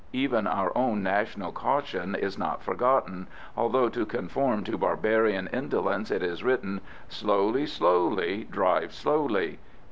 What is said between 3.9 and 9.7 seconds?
conform to barbarian indolence it is written, "Slowly, slowly; drive slowly."